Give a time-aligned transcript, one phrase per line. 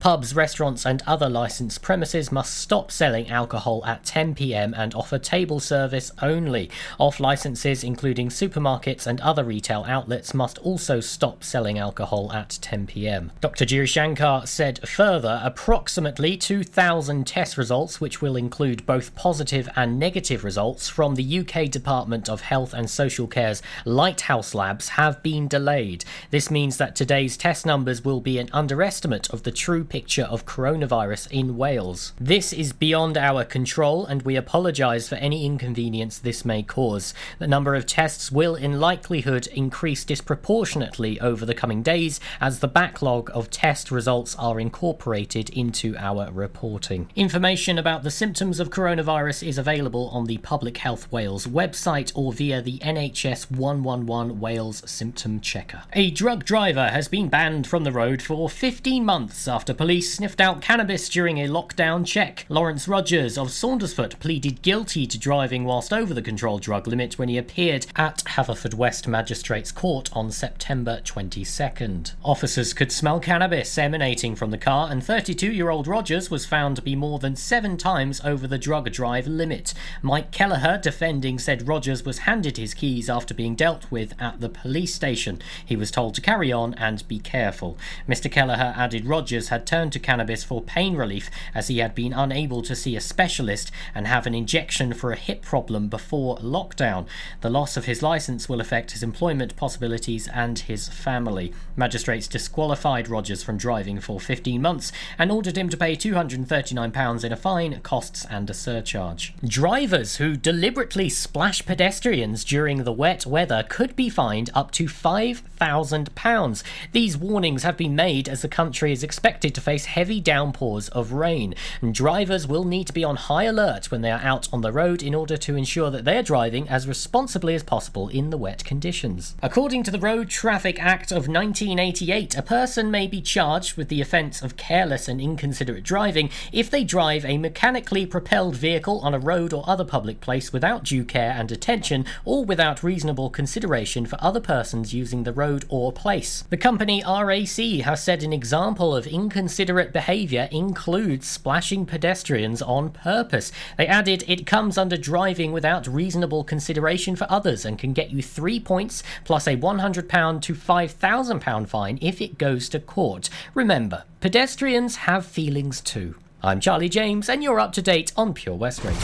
[0.00, 5.18] Pubs, restaurants, and other licensed premises must stop selling alcohol at 10 pm and offer
[5.18, 6.70] table service only.
[7.00, 12.86] Off licenses, including supermarkets and other retail outlets, must also stop selling alcohol at 10
[12.86, 13.32] pm.
[13.40, 13.64] Dr.
[13.64, 20.44] Giri Shankar said further approximately 2,000 test results, which will include both positive and negative
[20.44, 26.04] results from the UK Department of Health and Social Care's Lighthouse Labs, have been delayed.
[26.30, 30.46] This means that today's test numbers will be an underestimate of the true picture of
[30.46, 32.12] coronavirus in Wales.
[32.20, 37.14] This is beyond our control, and we apologise for any inconvenience this may cause.
[37.38, 42.68] The number of tests will, in likelihood, increase disproportionately over the coming days as the
[42.68, 47.10] backlog of test results are incorporated into our reporting.
[47.16, 52.32] Information about the symptoms of coronavirus is available on the Public Health Wales website or
[52.32, 55.82] via the NHS 111 Wales Symptom Checker.
[55.92, 60.40] A drug driver has been banned from the road for 15 months after police sniffed
[60.40, 62.44] out cannabis during a lockdown check.
[62.48, 67.28] Lawrence Rogers of Saundersfoot pleaded guilty to driving whilst over the controlled drug limit when
[67.28, 72.14] he appeared at Haverfordwest Magistrates Court on September 22nd.
[72.24, 76.74] Officers could smell cannabis emanating from the car, and 32 year old Rogers was found
[76.74, 79.74] to be more than seven times over the drug drive limit.
[80.02, 84.48] Mike Kelleher, defending, said Rogers was handed his keys after being dealt with at the
[84.48, 85.40] police station.
[85.64, 87.78] He was told to carry on and be careful.
[88.08, 88.28] Mr.
[88.28, 92.62] Kelleher added Rogers had turned to cannabis for pain relief as he had been unable
[92.62, 97.06] to see a specialist and have an injection for a hip problem before lockdown.
[97.42, 101.52] The loss of his license will affect his employment possibilities and his family.
[101.76, 107.32] Magistrates disqualified Rogers from driving for 15 months and ordered him to pay £239 in
[107.32, 109.34] a fine, costs, and a surcharge.
[109.44, 116.62] Drivers who deliberately splash pedestrians during the wet weather could be fined up to £5,000.
[116.92, 121.10] These warnings have been made as the country is expected to face heavy downpours of
[121.12, 121.52] rain.
[121.82, 124.72] And drivers will need to be on high alert when they are out on the
[124.72, 128.38] road in order to ensure that they are driving as responsibly as possible in the
[128.38, 129.34] wet conditions.
[129.42, 134.00] According to the Road Traffic Act of 1988, a person may be charged with the
[134.00, 139.18] offence of careless and inconsiderate driving if they drive a mechanically propelled vehicle on a
[139.18, 144.18] road or other public place without due care and attention or without reasonable consideration for
[144.20, 146.44] other persons using the road or place.
[146.48, 149.47] The company RAC has said an example of inconsiderate
[149.92, 153.52] behaviour includes splashing pedestrians on purpose.
[153.76, 158.22] They added it comes under driving without reasonable consideration for others and can get you
[158.22, 163.28] three points plus a £100 to £5,000 fine if it goes to court.
[163.54, 166.14] Remember, pedestrians have feelings too.
[166.42, 169.00] I'm Charlie James, and you're up to date on Pure West Radio.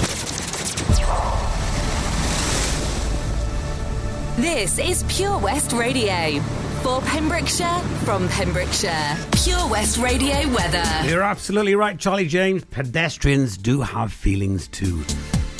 [4.36, 6.42] This is Pure West Radio.
[6.84, 9.16] For Pembrokeshire, from Pembrokeshire.
[9.42, 10.84] Pure West Radio weather.
[11.08, 12.62] You're absolutely right, Charlie James.
[12.66, 15.02] Pedestrians do have feelings too.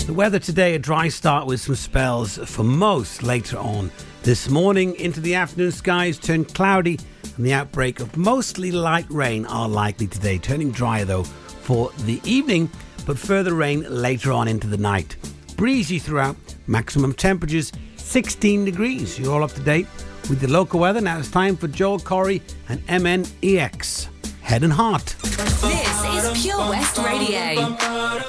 [0.04, 3.90] The weather today, a dry start with some spells for most later on.
[4.22, 6.98] This morning into the afternoon, skies turn cloudy,
[7.38, 12.20] and the outbreak of mostly light rain are likely today, turning drier though for the
[12.24, 12.70] evening,
[13.06, 15.16] but further rain later on into the night.
[15.56, 16.36] Breezy throughout,
[16.66, 19.18] maximum temperatures 16 degrees.
[19.18, 19.86] You're all up to date
[20.28, 21.00] with the local weather.
[21.00, 24.08] Now it's time for Joel Corry and MNEK.
[24.40, 25.16] Head and Heart.
[25.22, 25.64] This
[26.04, 27.76] is Pure West Radio.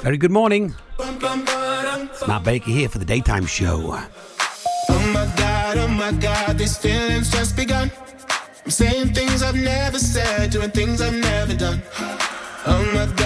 [0.02, 0.74] Very good morning.
[0.98, 3.98] It's Matt Baker here for the daytime show.
[4.88, 7.90] Oh my god, oh my god, these feelings just begun.
[8.64, 11.82] I'm saying things I've never said, doing things I've never done.
[12.68, 13.25] Oh my god,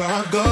[0.00, 0.49] That's my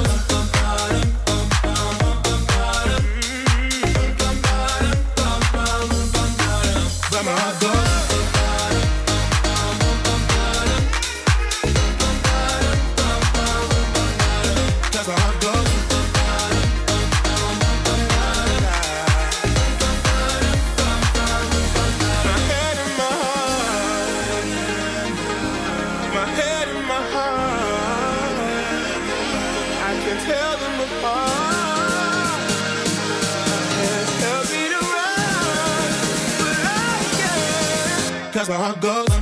[38.39, 38.47] can't.
[38.47, 39.18] 'Cause my heart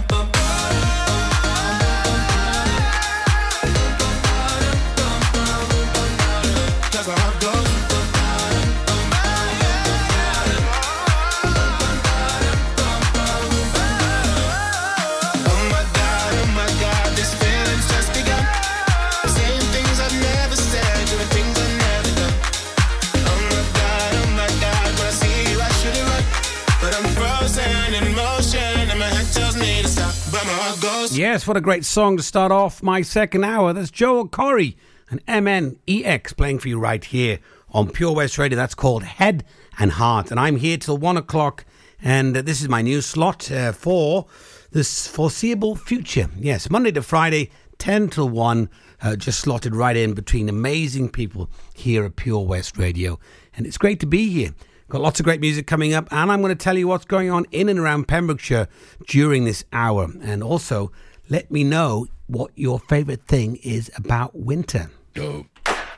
[31.17, 33.73] Yes, what a great song to start off my second hour.
[33.73, 34.77] That's Joel Corry
[35.09, 37.39] and MNEK playing for you right here
[37.71, 38.55] on Pure West Radio.
[38.55, 39.43] That's called Head
[39.79, 40.31] and Heart.
[40.31, 41.65] And I'm here till one o'clock.
[42.03, 44.27] And this is my new slot uh, for
[44.73, 46.29] this foreseeable future.
[46.37, 48.69] Yes, Monday to Friday, 10 till 1,
[49.01, 53.19] uh, just slotted right in between amazing people here at Pure West Radio.
[53.57, 54.51] And it's great to be here.
[54.89, 57.29] Got lots of great music coming up, and I'm going to tell you what's going
[57.29, 58.69] on in and around Pembrokeshire
[59.09, 60.09] during this hour.
[60.23, 60.93] And also,
[61.29, 64.91] let me know what your favourite thing is about winter.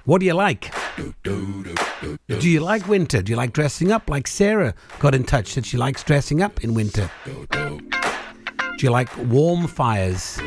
[0.04, 0.72] What do you like?
[0.96, 3.20] Do you like winter?
[3.22, 4.08] Do you like dressing up?
[4.08, 7.10] Like Sarah got in touch, said she likes dressing up in winter.
[7.50, 10.38] Do you like warm fires,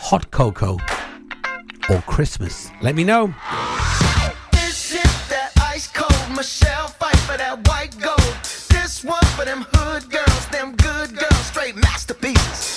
[0.00, 0.78] hot cocoa,
[1.88, 2.70] or Christmas?
[2.82, 3.28] Let me know.
[4.70, 8.44] Shit that ice cold Michelle Pfeiffer that white gold.
[8.68, 12.76] This one for them hood girls, them good girls, straight masterpieces.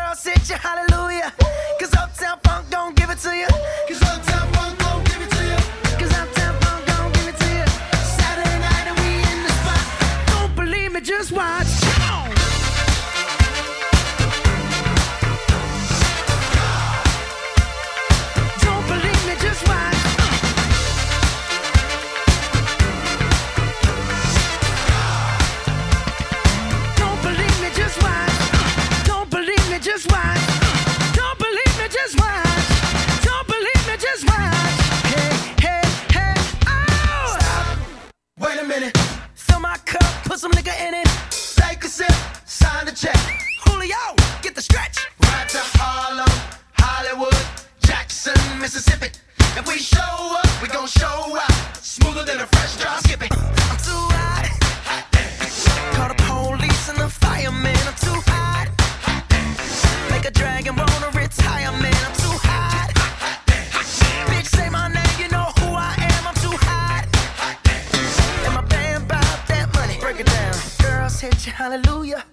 [0.19, 1.33] hit you, hallelujah.
[1.79, 3.47] Cause Uptown Funk don't give it to you.
[3.87, 5.30] Cause Uptown Funk don't give it
[40.41, 41.07] some liquor in it.
[41.29, 42.11] Take a sip,
[42.45, 43.15] sign the check.
[43.63, 44.97] Julio, get the stretch.
[45.21, 46.27] Right to Harlem,
[46.73, 47.45] Hollywood,
[47.85, 49.09] Jackson, Mississippi.
[49.55, 51.77] If we show up, we gon' show out.
[51.77, 53.03] Smoother than a fresh drop.
[53.03, 53.60] Skip it.
[71.21, 72.23] Hit you, hallelujah.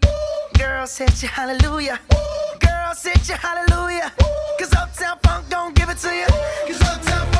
[0.58, 2.00] Girls hit you, hallelujah.
[2.58, 4.10] Girls hit you, hallelujah.
[4.58, 6.26] Cause Uptown Funk don't give it to you.
[6.66, 7.37] Cause Uptown Funk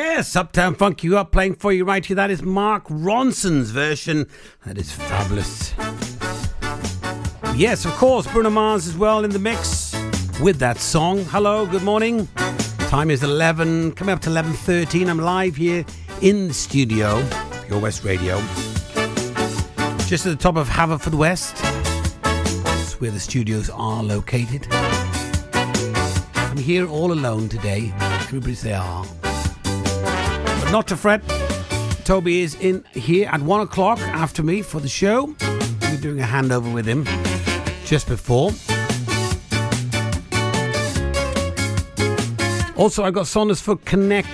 [0.00, 2.14] Yes, Uptown Funk you are playing for you right here.
[2.14, 4.28] That is Mark Ronson's version.
[4.64, 5.74] That is fabulous.
[7.56, 9.92] Yes, of course, Bruno Mars as well in the mix
[10.40, 11.24] with that song.
[11.24, 12.28] Hello, good morning.
[12.86, 15.08] Time is 11, coming up to 11.13.
[15.08, 15.84] I'm live here
[16.22, 17.20] in the studio,
[17.66, 18.38] Pure West Radio.
[20.06, 21.60] Just at the top of Haverfordwest.
[22.22, 24.68] That's where the studios are located.
[24.72, 27.92] I'm here all alone today.
[27.98, 29.04] Everybody say, ah.
[30.70, 31.22] Not to fret.
[32.04, 35.34] Toby is in here at one o'clock after me for the show.
[35.82, 37.04] We're doing a handover with him
[37.84, 38.52] just before.
[42.76, 44.28] Also, I've got Saundersfoot Connect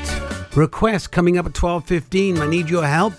[0.57, 2.39] request coming up at twelve fifteen.
[2.39, 3.15] I need your help.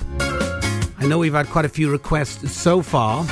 [0.98, 3.26] I know we've had quite a few requests so far,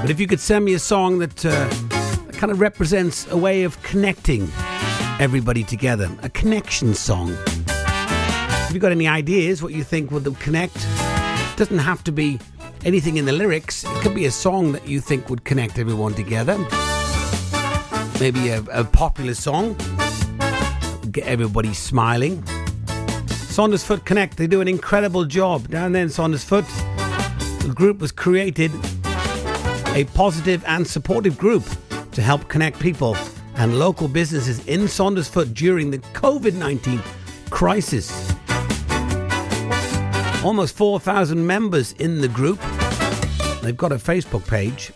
[0.00, 1.68] but if you could send me a song that uh,
[2.32, 4.48] kind of represents a way of connecting
[5.18, 7.36] everybody together, a connection song.
[7.68, 10.76] If you've got any ideas what you think would connect,
[11.56, 12.38] doesn't have to be
[12.84, 13.84] anything in the lyrics.
[13.84, 16.58] It could be a song that you think would connect everyone together.
[18.20, 19.74] Maybe a, a popular song,
[21.10, 22.42] get everybody smiling.
[23.56, 26.66] Saundersfoot Connect, they do an incredible job down there in Saundersfoot.
[27.62, 28.70] The group was created
[29.94, 31.64] a positive and supportive group
[32.12, 33.16] to help connect people
[33.58, 37.02] and local businesses in Saundersfoot during the COVID 19
[37.50, 38.10] crisis.
[40.44, 42.60] Almost 4,000 members in the group.
[43.62, 44.92] They've got a Facebook page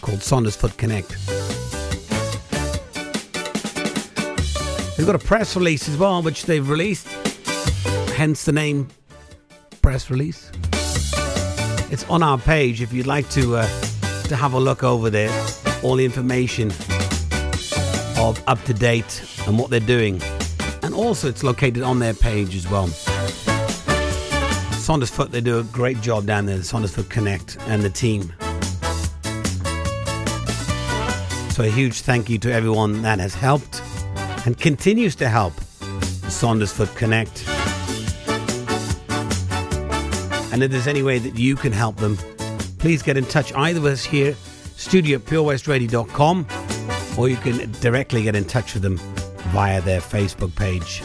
[0.00, 1.10] called Saundersfoot Connect.
[4.96, 7.08] They've got a press release as well, which they've released,
[8.14, 8.88] hence the name
[9.82, 10.50] press release.
[11.90, 13.66] It's on our page if you'd like to uh,
[14.24, 15.30] to have a look over there.
[15.82, 16.70] All the information
[18.30, 20.20] of up to date and what they're doing.
[20.82, 22.86] And also it's located on their page as well.
[24.80, 28.32] Saundersfoot, they do a great job down there, the Saundersfoot Connect and the team.
[31.50, 33.82] So a huge thank you to everyone that has helped
[34.46, 37.46] and continues to help the Saundersfoot Connect.
[40.52, 42.16] And if there's any way that you can help them,
[42.78, 44.34] please get in touch either with us here,
[44.76, 46.46] studio at purewestradio.com,
[47.16, 48.98] or you can directly get in touch with them
[49.52, 51.02] via their Facebook page.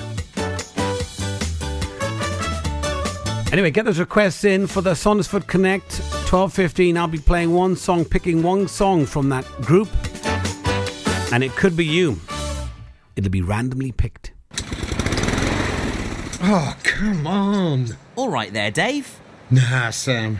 [3.52, 5.90] Anyway, get those requests in for the Saundersfoot Connect
[6.28, 6.98] 12:15.
[6.98, 9.90] I'll be playing one song, picking one song from that group,
[11.32, 12.20] and it could be you.
[13.16, 14.34] It'll be randomly picked.
[16.42, 17.98] Oh, come on.
[18.16, 19.20] All right there, Dave.
[19.50, 20.40] Nah, Sam.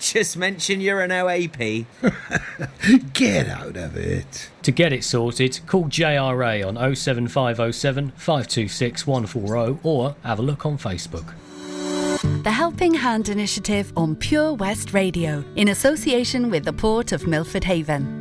[0.00, 1.84] Just mention you're an OAP.
[3.12, 4.48] Get out of it.
[4.62, 10.78] To get it sorted, call JRA on 07507 526 140 or have a look on
[10.78, 11.34] Facebook.
[12.42, 17.64] The Helping Hand Initiative on Pure West Radio in association with the Port of Milford
[17.64, 18.16] Haven.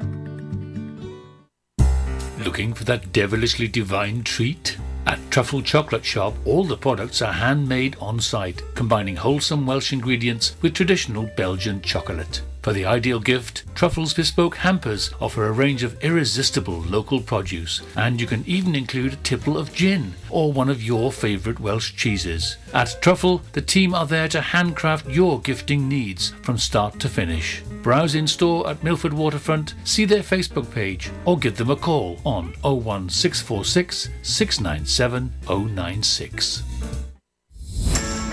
[2.43, 4.77] Looking for that devilishly divine treat?
[5.09, 10.55] At Truffle Chocolate Shop, all the products are handmade on site, combining wholesome Welsh ingredients
[10.61, 12.43] with traditional Belgian chocolate.
[12.61, 18.19] For the ideal gift, Truffle's bespoke hampers offer a range of irresistible local produce, and
[18.19, 22.57] you can even include a tipple of gin or one of your favourite Welsh cheeses.
[22.73, 27.61] At Truffle, the team are there to handcraft your gifting needs from start to finish.
[27.81, 32.19] Browse in store at Milford Waterfront, see their Facebook page, or give them a call
[32.25, 36.68] on 01646 697 096.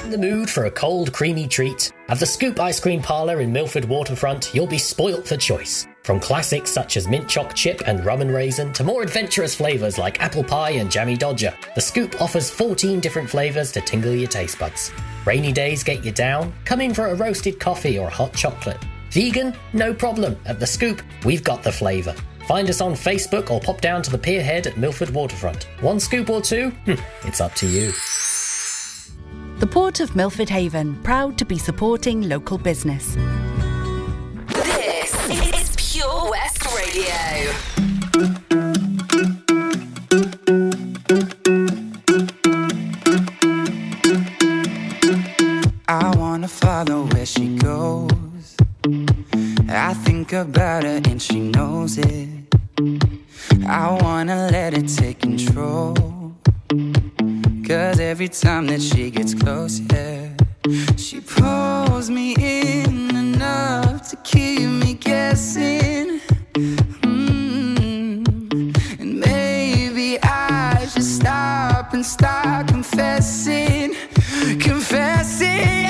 [0.06, 1.92] In the mood for a cold, creamy treat?
[2.06, 5.84] At the Scoop Ice Cream Parlour in Milford Waterfront, you'll be spoilt for choice.
[6.04, 9.98] From classics such as mint choc chip and rum and raisin to more adventurous flavours
[9.98, 14.28] like apple pie and jammy dodger, the Scoop offers 14 different flavours to tingle your
[14.28, 14.92] taste buds.
[15.24, 16.54] Rainy days get you down?
[16.64, 18.78] Come in for a roasted coffee or a hot chocolate.
[19.10, 19.56] Vegan?
[19.72, 20.36] No problem.
[20.44, 22.14] At the Scoop, we've got the flavour.
[22.46, 25.64] Find us on Facebook or pop down to the pierhead at Milford Waterfront.
[25.80, 26.70] One scoop or two?
[26.84, 27.90] Hmm, it's up to you.
[29.58, 33.16] The Port of Milford Haven, proud to be supporting local business.
[34.48, 37.54] This is Pure West Radio.
[45.88, 48.56] I wanna follow where she goes.
[49.70, 52.28] I think about her and she knows it.
[53.66, 55.94] I wanna let it take control.
[57.66, 60.28] Cause every time that she gets close, yeah,
[60.96, 66.20] she pulls me in enough to keep me guessing.
[67.02, 68.22] Mm.
[69.00, 73.96] And maybe I should stop and start confessing,
[74.60, 75.86] confessing.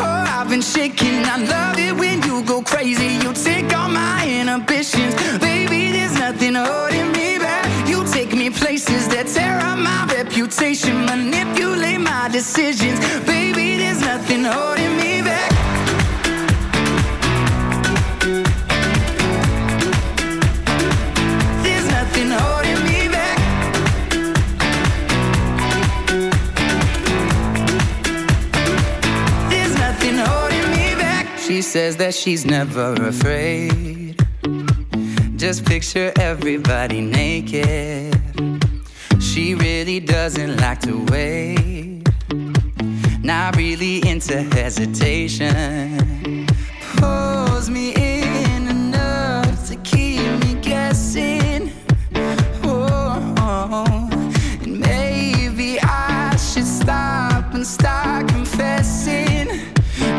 [0.00, 1.26] Oh, I've been shaking.
[1.26, 3.18] I love it when you go crazy.
[3.22, 5.92] You take all my inhibitions, baby.
[5.92, 7.21] There's nothing holding me
[8.52, 13.76] places that tear up my reputation, manipulate my decisions, baby.
[13.78, 15.50] There's nothing holding me back.
[21.62, 23.38] There's nothing holding me back.
[29.50, 31.38] There's nothing holding me back.
[31.38, 34.16] She says that she's never afraid.
[35.36, 38.21] Just picture everybody naked.
[39.42, 42.06] She really doesn't like to wait.
[43.24, 46.46] Not really into hesitation.
[46.98, 51.72] Pulls me in enough to keep me guessing.
[52.62, 54.08] Oh,
[54.62, 59.48] and maybe I should stop and start confessing,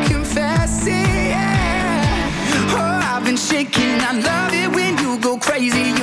[0.04, 1.30] confessing.
[1.32, 2.76] Yeah.
[2.76, 4.02] Oh, I've been shaking.
[4.02, 6.03] I love it when you go crazy.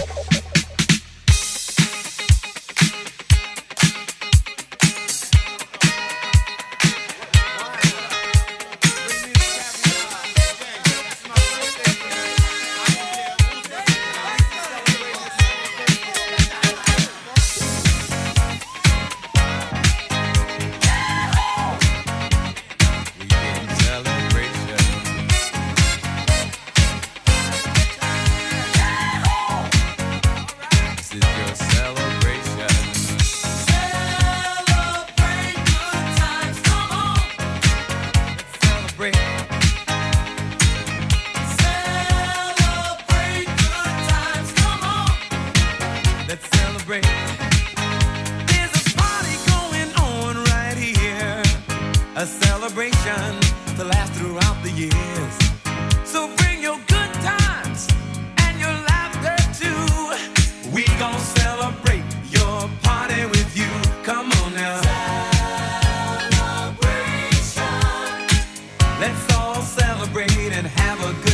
[70.77, 71.30] have a good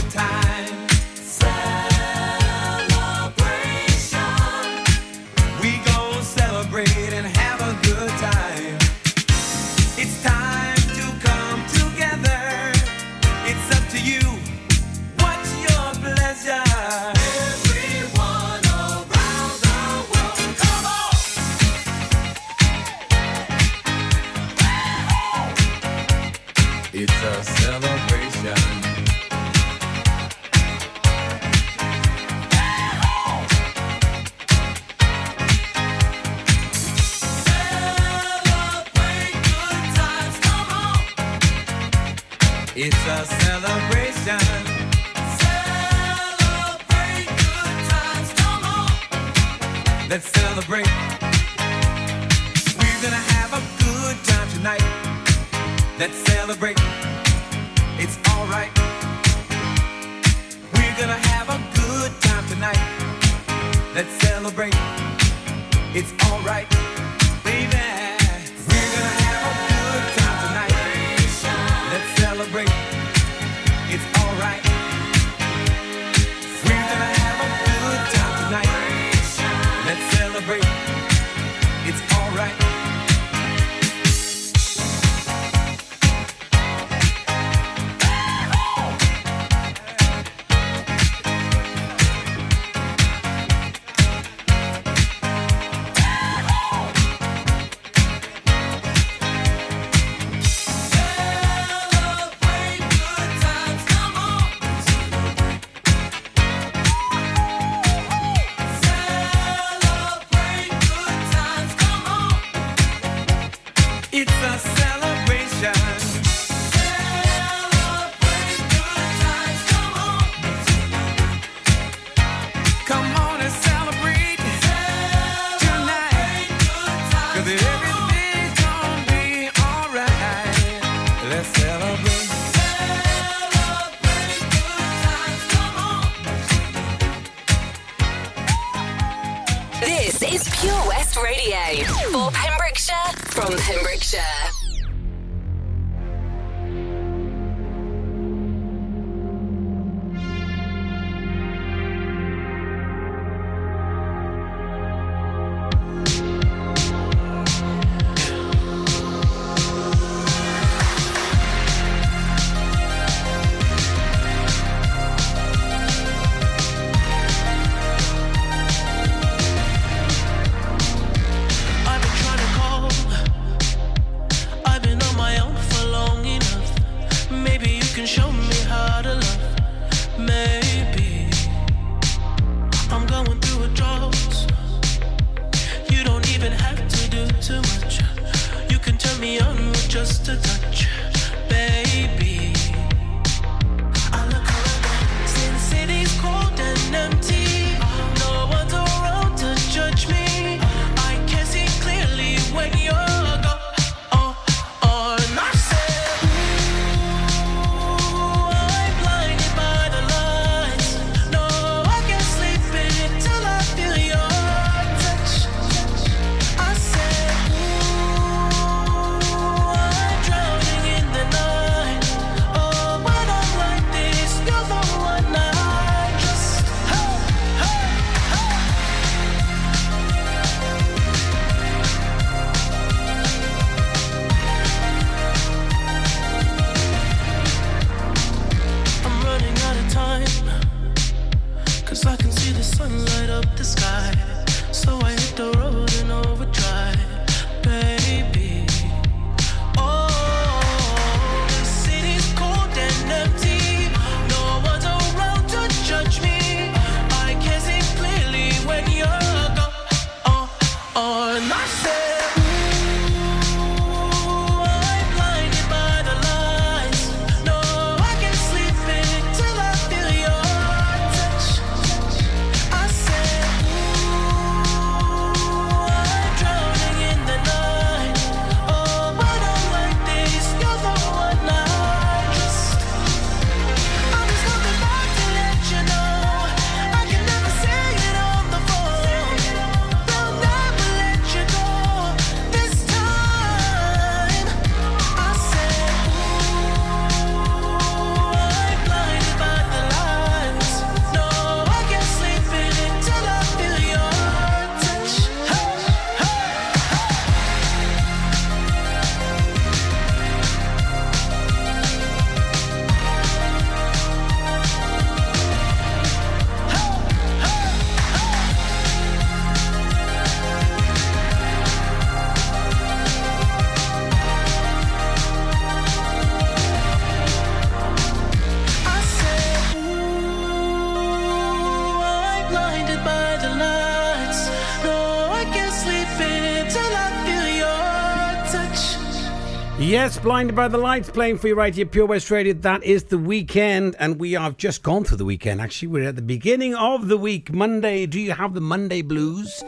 [339.80, 342.54] Yes, Blinded by the Lights playing for you right here, Pure West Radio.
[342.54, 345.62] That is the Weeknd, and we have just gone through the weekend.
[345.62, 347.54] Actually, we're at the beginning of the week.
[347.54, 349.64] Monday, do you have the Monday blues?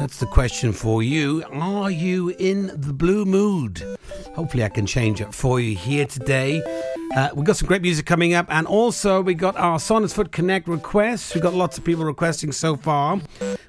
[0.00, 1.44] That's the question for you.
[1.52, 3.82] Are you in the blue mood?
[4.34, 6.60] Hopefully, I can change it for you here today.
[7.14, 10.66] Uh, we've got some great music coming up, and also we got our Saundersfoot Connect
[10.66, 11.34] requests.
[11.34, 13.20] We've got lots of people requesting so far.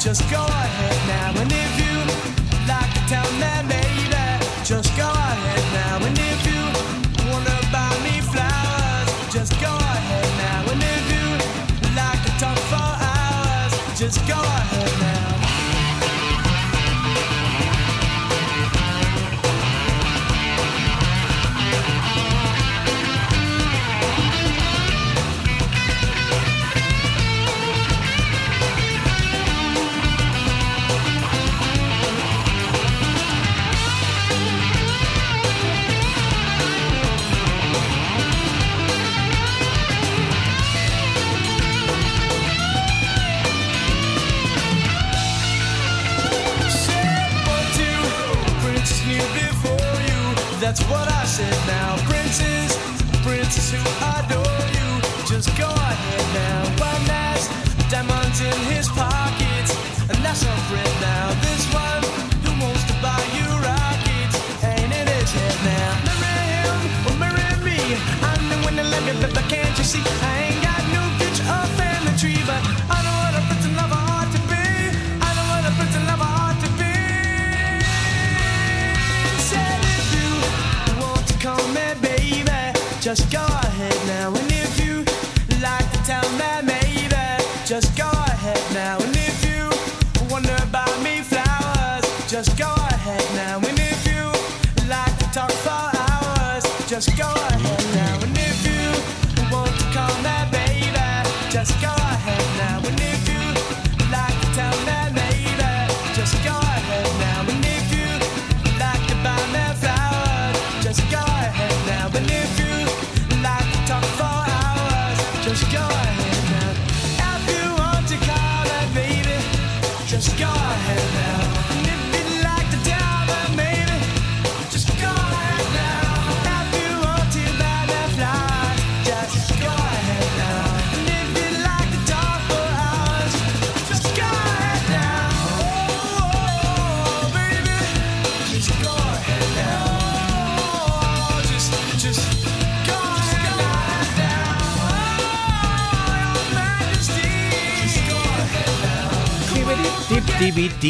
[0.00, 1.67] Just go ahead now and if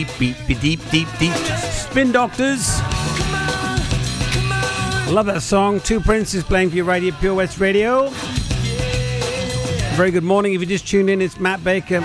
[0.05, 1.33] deep, deep, deep, deep, deep.
[1.33, 2.69] Spin Doctors.
[5.01, 5.81] I love that song.
[5.81, 8.09] Two Princes playing for you radio, Pure West Radio.
[9.97, 10.55] Very good morning.
[10.55, 12.05] If you just tuned in, it's Matt Baker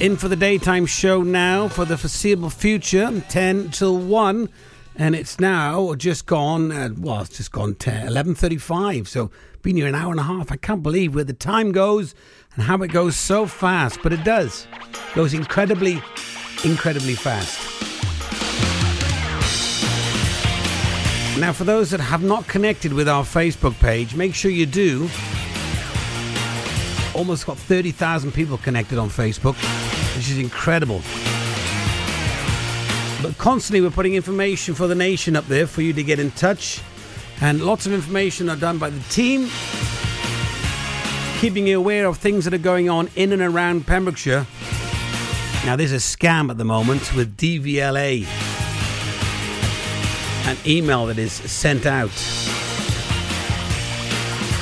[0.00, 4.48] in for the daytime show now for the foreseeable future, 10 till 1.
[4.96, 9.06] And it's now just gone, uh, well, it's just gone 10, 11.35.
[9.06, 9.30] So
[9.62, 10.50] been here an hour and a half.
[10.50, 12.16] I can't believe where the time goes
[12.54, 14.00] and how it goes so fast.
[14.02, 14.66] But it does.
[15.14, 16.02] goes incredibly,
[16.64, 17.60] incredibly fast.
[21.38, 25.08] Now, for those that have not connected with our Facebook page, make sure you do.
[27.12, 29.56] Almost got 30,000 people connected on Facebook,
[30.16, 31.02] which is incredible.
[33.20, 36.30] But constantly, we're putting information for the nation up there for you to get in
[36.32, 36.82] touch.
[37.40, 39.48] And lots of information are done by the team,
[41.40, 44.46] keeping you aware of things that are going on in and around Pembrokeshire.
[45.66, 48.26] Now, there's a scam at the moment with DVLA
[50.46, 52.10] an email that is sent out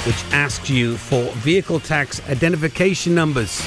[0.07, 3.64] which asks you for vehicle tax identification numbers.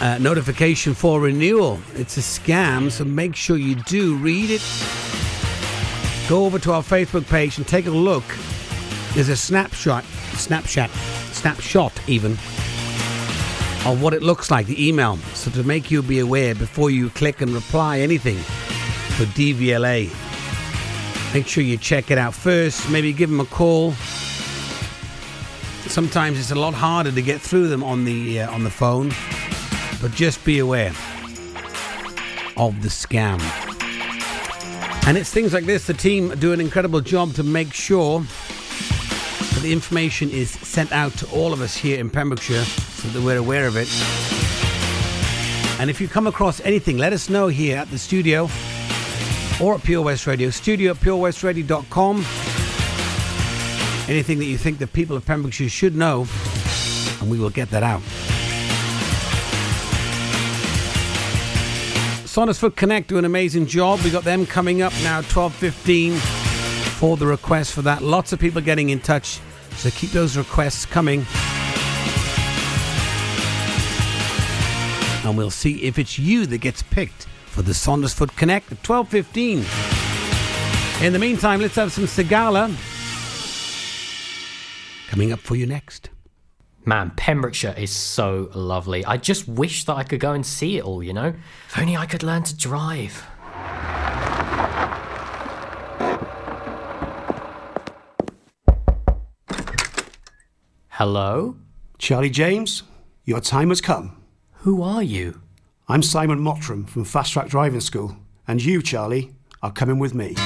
[0.00, 1.78] Uh, notification for renewal.
[1.94, 4.62] It's a scam, so make sure you do read it.
[6.28, 8.24] Go over to our Facebook page and take a look.
[9.14, 10.90] There's a snapshot, snapshot,
[11.32, 12.36] snapshot even
[13.84, 17.10] of what it looks like, the email, so to make you be aware before you
[17.10, 18.38] click and reply anything
[19.16, 20.12] for DVLA.
[21.34, 22.88] Make sure you check it out first.
[22.90, 23.92] Maybe give them a call.
[25.88, 29.12] Sometimes it's a lot harder to get through them on the uh, on the phone,
[30.00, 30.92] but just be aware
[32.56, 33.40] of the scam.
[35.08, 35.88] And it's things like this.
[35.88, 38.22] The team do an incredible job to make sure
[39.60, 43.36] the information is sent out to all of us here in Pembrokeshire, so that we're
[43.36, 43.88] aware of it.
[45.80, 48.48] And if you come across anything, let us know here at the studio
[49.60, 50.50] or at Pure West Radio.
[50.50, 52.24] Studio at purewestradio.com.
[54.08, 56.26] Anything that you think the people of Pembrokeshire should know,
[57.20, 58.02] and we will get that out.
[62.32, 64.00] Saundersfoot Connect do an amazing job.
[64.00, 66.41] We got them coming up now, 12.15
[67.02, 68.00] for the request for that.
[68.00, 69.40] Lots of people getting in touch,
[69.72, 71.26] so keep those requests coming.
[75.24, 81.04] And we'll see if it's you that gets picked for the Saundersfoot Connect at 12.15.
[81.04, 82.72] In the meantime, let's have some Sigala
[85.08, 86.10] coming up for you next.
[86.84, 89.04] Man, Pembrokeshire is so lovely.
[89.04, 91.34] I just wish that I could go and see it all, you know?
[91.66, 93.26] If only I could learn to drive.
[101.04, 101.56] Hello?
[101.98, 102.84] Charlie James,
[103.24, 104.22] your time has come.
[104.58, 105.40] Who are you?
[105.88, 109.32] I'm Simon Mottram from Fast Track Driving School, and you, Charlie,
[109.64, 110.36] are coming with me.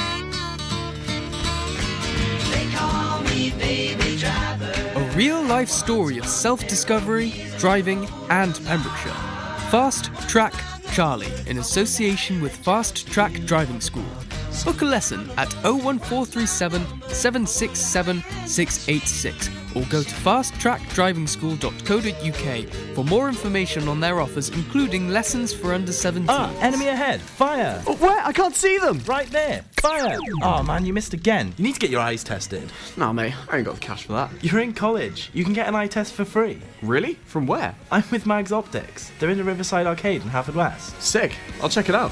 [4.95, 9.11] A real life story of self discovery, driving, and Pembrokeshire.
[9.69, 10.55] Fast Track
[10.91, 14.26] Charlie in association with Fast Track Driving School.
[14.63, 23.99] Book a lesson at 01437 767 686 or go to fasttrackdrivingschool.co.uk for more information on
[23.99, 26.27] their offers, including lessons for under 17.
[26.29, 27.21] Ah, enemy ahead!
[27.21, 27.79] Fire!
[27.99, 28.25] where?
[28.25, 28.99] I can't see them!
[29.05, 29.63] Right there!
[29.87, 30.19] fire!
[30.41, 31.53] Oh man, you missed again.
[31.57, 32.71] You need to get your eyes tested.
[32.97, 34.31] Nah, mate, I ain't got the cash for that.
[34.43, 35.29] You're in college.
[35.33, 36.61] You can get an eye test for free.
[36.81, 37.15] Really?
[37.25, 37.75] From where?
[37.91, 39.11] I'm with Mags Optics.
[39.19, 41.01] They're in the Riverside Arcade in Haverfordwest.
[41.01, 41.35] Sick.
[41.61, 42.11] I'll check it out.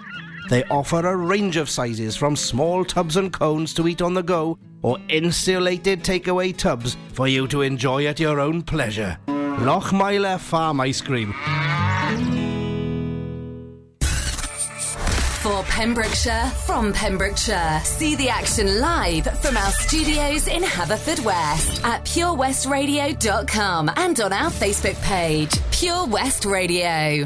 [0.51, 4.21] They offer a range of sizes from small tubs and cones to eat on the
[4.21, 9.17] go or insulated takeaway tubs for you to enjoy at your own pleasure.
[9.27, 11.33] Lochmeyler Farm Ice Cream.
[15.39, 17.79] For Pembrokeshire, from Pembrokeshire.
[17.85, 25.01] See the action live from our studios in Haverfordwest at purewestradio.com and on our Facebook
[25.01, 27.25] page, Pure West Radio.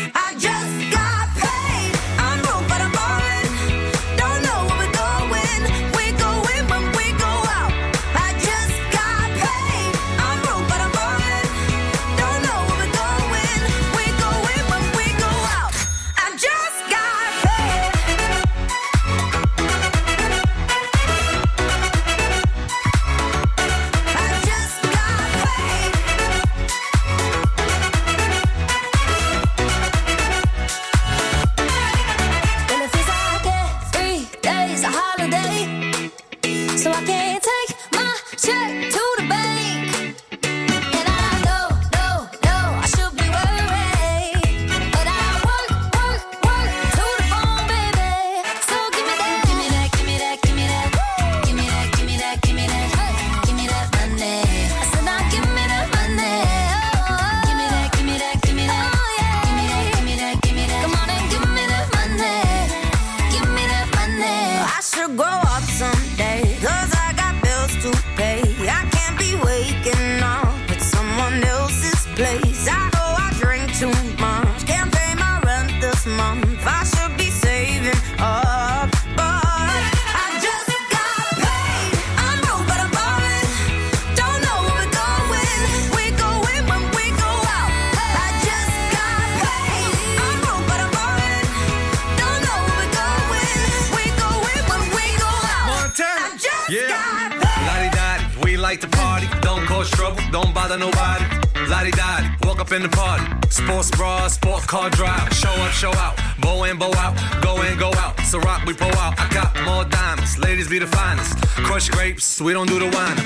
[102.71, 103.23] up in the party.
[103.49, 105.33] Sports bra, sport car drive.
[105.33, 106.17] Show up, show out.
[106.39, 107.15] Bow in, bow out.
[107.41, 108.19] Go in, go out.
[108.21, 109.19] So rock, we pull out.
[109.19, 110.37] I got more diamonds.
[110.37, 111.37] Ladies be the finest.
[111.65, 113.17] Crush grapes, we don't do the wine.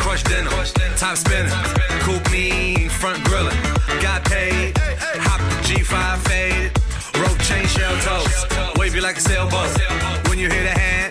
[0.00, 0.50] Crush dinner,
[0.96, 1.50] top spinner.
[2.00, 3.54] Coupe me, front griller.
[4.02, 4.76] Got paid.
[4.78, 6.72] Hop the G5 faded.
[7.20, 8.78] Rope chain shell toes.
[8.78, 9.68] Wave you like a sailboat.
[10.28, 11.03] When you hear the hand.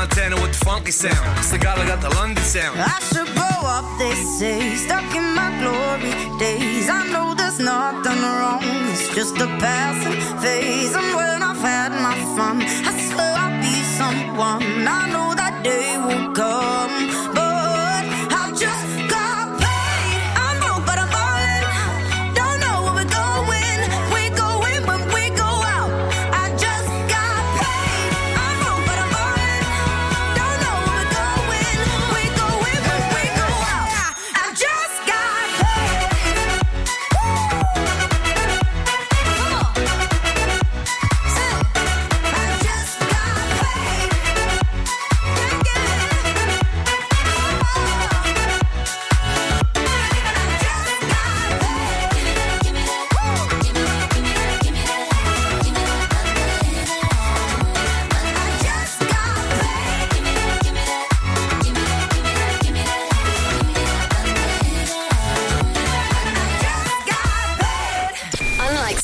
[0.00, 1.14] Montana with the funky sound.
[1.44, 2.80] Sigala got the London sound.
[2.80, 6.88] I should grow up, they say, stuck in my glory days.
[6.88, 10.94] I know there's nothing wrong, it's just a passing phase.
[10.96, 14.88] And when I've had my fun, I swear I'll be someone.
[14.88, 16.94] I know that day will come,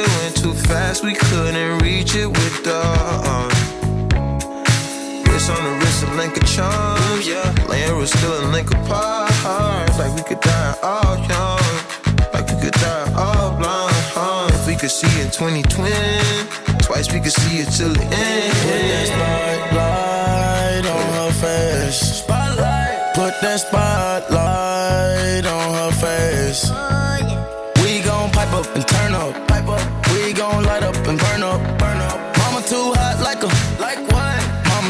[0.00, 3.50] It went too fast, we couldn't reach it with the um, arm.
[5.26, 7.26] Wrist on the wrist, a link of charms.
[7.26, 9.34] Yeah, laying was still a link apart.
[9.98, 11.74] Like we could die all young.
[12.32, 13.92] Like we could die all blind.
[14.14, 14.46] Huh?
[14.52, 15.90] If we could see in 2020,
[16.78, 18.54] twice we could see it till the end.
[18.62, 22.22] Put that spotlight on her face.
[22.22, 23.14] Spotlight.
[23.16, 26.70] Put that spotlight on her face.
[27.82, 29.47] We gon' pipe up and turn up.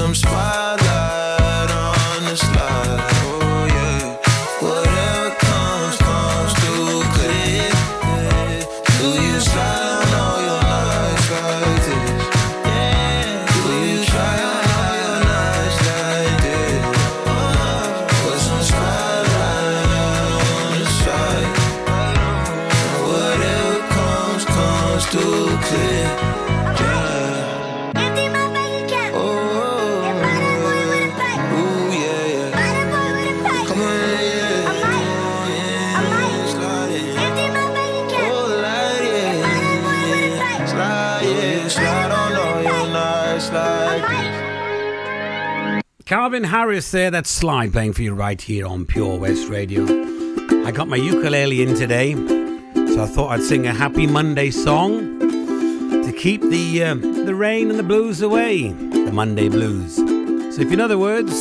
[0.00, 0.59] some spice.
[46.10, 49.84] Calvin Harris there, that slide playing for you right here on Pure West Radio.
[50.66, 52.14] I got my ukulele in today,
[52.74, 57.70] so I thought I'd sing a happy Monday song to keep the uh, the rain
[57.70, 59.94] and the blues away, the Monday blues.
[59.94, 61.32] So if you know the words,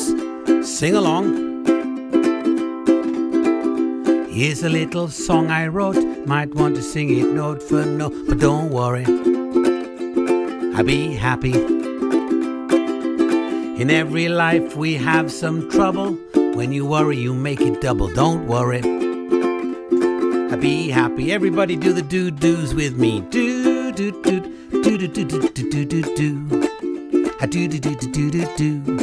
[0.62, 1.66] sing along.
[4.30, 8.38] Here's a little song I wrote, might want to sing it note for note, but
[8.38, 9.06] don't worry,
[10.76, 11.89] I'll be happy.
[13.80, 16.12] In every life we have some trouble.
[16.54, 18.10] When you worry, you make it double.
[18.14, 18.82] Don't worry.
[20.60, 21.32] Be happy.
[21.32, 23.22] Everybody do the do do's with me.
[23.30, 24.42] Do do do
[24.84, 26.68] do do do do do do do do.
[27.40, 29.00] A do do do do do do do.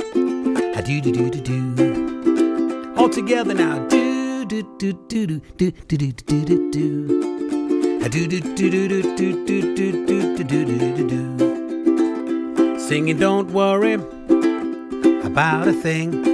[0.77, 2.95] A do do do do do.
[2.99, 3.79] All together now.
[3.89, 8.01] Do do do do do do do do do do do.
[8.05, 12.79] A do do do do do do do do do do do do do.
[12.79, 13.97] Singing, don't worry
[15.37, 16.25] about a thing.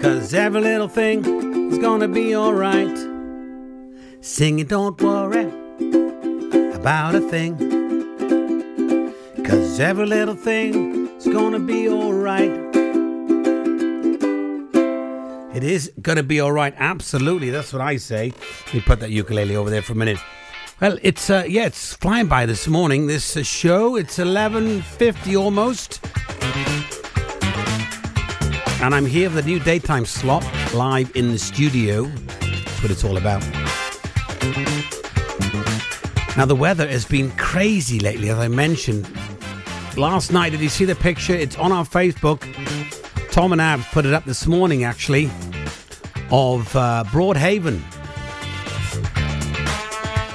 [0.00, 1.22] Cause every little thing
[1.70, 2.96] is gonna be alright.
[4.22, 5.44] Singing, don't worry
[6.72, 7.54] about a thing.
[9.44, 12.50] Cause every little thing is gonna be alright.
[15.54, 17.50] It is gonna be alright, absolutely.
[17.50, 18.32] That's what I say.
[18.64, 20.20] Let me put that ukulele over there for a minute.
[20.80, 23.08] Well, it's uh, yeah, it's flying by this morning.
[23.08, 26.00] This uh, show, it's eleven fifty almost,
[28.80, 32.04] and I'm here for the new daytime slot live in the studio.
[32.04, 33.42] That's what it's all about.
[36.36, 39.08] Now the weather has been crazy lately, as I mentioned.
[39.96, 41.34] Last night, did you see the picture?
[41.34, 42.42] It's on our Facebook.
[43.30, 45.30] Tom and Ab put it up this morning, actually,
[46.30, 47.80] of uh, Broadhaven.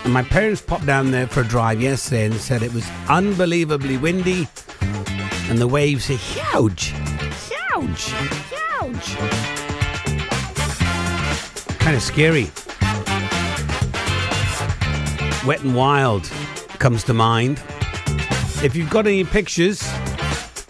[0.04, 3.98] And my parents popped down there for a drive yesterday and said it was unbelievably
[3.98, 4.48] windy
[5.52, 6.94] and the waves are huge.
[7.82, 8.14] Huge.
[8.80, 9.18] Huge.
[11.80, 12.52] Kind of scary.
[15.48, 16.26] Wet and Wild
[16.78, 17.60] comes to mind.
[18.64, 19.92] If you've got any pictures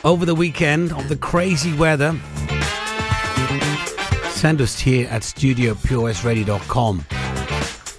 [0.06, 2.18] over the weekend of the crazy weather,
[4.30, 7.06] send us here at studiopuresradio.com.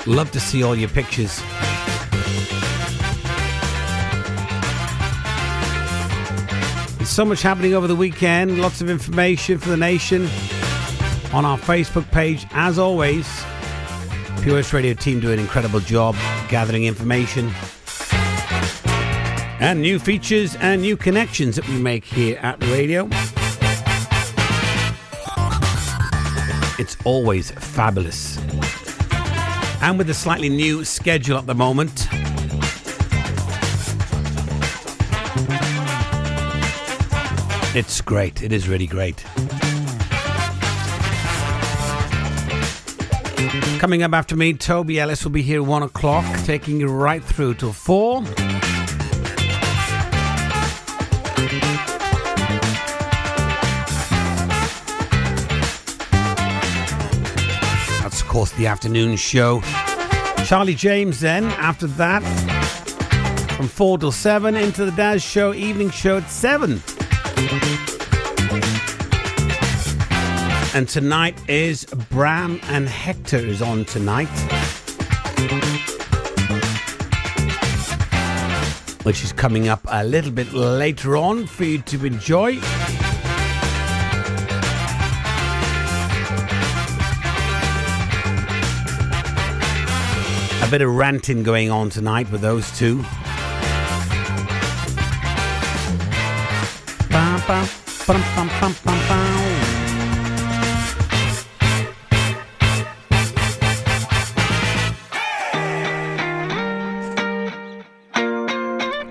[0.06, 1.42] Love to see all your pictures.
[7.12, 10.22] So much happening over the weekend, lots of information for the nation
[11.34, 12.46] on our Facebook page.
[12.52, 13.28] As always,
[14.40, 16.14] Pure West Radio team do an incredible job
[16.48, 17.52] gathering information
[19.60, 23.06] and new features and new connections that we make here at the radio.
[26.78, 28.38] It's always fabulous.
[29.82, 32.08] And with a slightly new schedule at the moment.
[37.74, 38.42] It's great.
[38.42, 39.24] It is really great.
[43.78, 47.54] Coming up after me, Toby Ellis will be here one o'clock, taking you right through
[47.54, 48.20] till four.
[58.02, 59.62] That's, of course, the afternoon show.
[60.44, 62.22] Charlie James, then, after that,
[63.56, 66.82] from 4 till 7, into the Daz Show, evening show at 7.
[70.74, 74.28] And tonight is Bram and Hector is on tonight.
[79.02, 82.58] Which is coming up a little bit later on for you to enjoy.
[90.62, 93.04] A bit of ranting going on tonight with those two.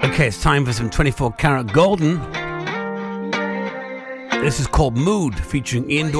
[0.03, 2.41] Okay, it's time for some 24kGoldn.
[4.41, 6.11] This is called Mood featuring Ian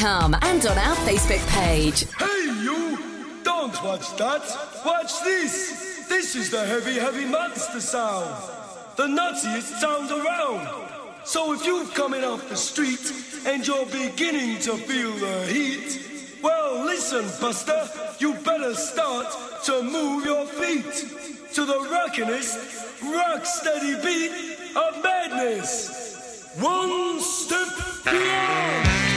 [0.00, 2.04] And on our Facebook page.
[2.18, 3.42] Hey, you!
[3.42, 4.42] Don't watch that!
[4.86, 6.06] Watch this!
[6.08, 8.32] This is the heavy, heavy monster sound!
[8.94, 10.68] The nuttiest sound around!
[11.24, 13.12] So if you've come in off the street
[13.44, 17.88] and you're beginning to feel the heat, well, listen, Buster,
[18.20, 19.26] you better start
[19.64, 20.94] to move your feet
[21.54, 26.54] to the rockinest, rock steady beat of madness.
[26.60, 27.68] One step
[28.04, 29.07] beyond.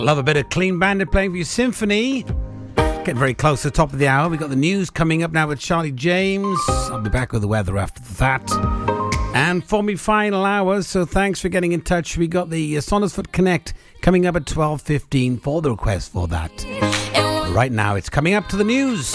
[0.00, 2.24] Gotta love a bit of Clean Bandit playing for your symphony.
[2.74, 4.30] Getting very close to the top of the hour.
[4.30, 6.58] We've got the news coming up now with Charlie James.
[6.68, 8.50] I'll be back with the weather after that.
[9.34, 12.16] And for me, final hour, so thanks for getting in touch.
[12.16, 16.50] We got the uh, Saundersfoot Connect coming up at 12.15 for the request for that.
[17.50, 19.14] Right now, it's coming up to the news.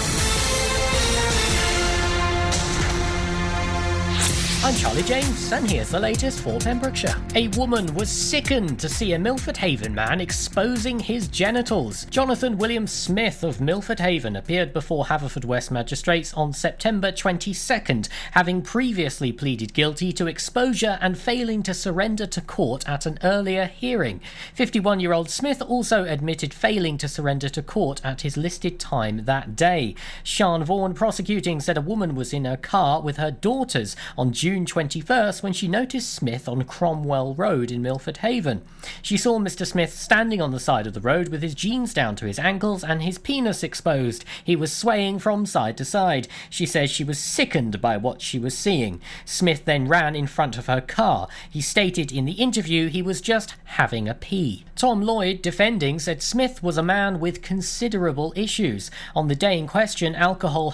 [4.63, 7.15] I'm Charlie James, and here's the latest for Pembrokeshire.
[7.33, 12.05] A woman was sickened to see a Milford Haven man exposing his genitals.
[12.11, 19.31] Jonathan William Smith of Milford Haven appeared before Haverfordwest magistrates on September 22nd, having previously
[19.31, 24.21] pleaded guilty to exposure and failing to surrender to court at an earlier hearing.
[24.53, 29.25] 51 year old Smith also admitted failing to surrender to court at his listed time
[29.25, 29.95] that day.
[30.23, 34.50] Sean Vaughan prosecuting said a woman was in her car with her daughters on June
[34.59, 38.61] 21st when she noticed Smith on Cromwell Road in Milford Haven.
[39.01, 39.65] She saw Mr.
[39.65, 42.83] Smith standing on the side of the road with his jeans down to his ankles
[42.83, 44.25] and his penis exposed.
[44.43, 46.27] He was swaying from side to side.
[46.49, 49.01] She says she was sickened by what she was seeing.
[49.25, 51.27] Smith then ran in front of her car.
[51.49, 54.65] He stated in the interview he was just having a pee.
[54.75, 58.91] Tom Lloyd, defending, said Smith was a man with considerable issues.
[59.15, 60.69] On the day in question, alcohol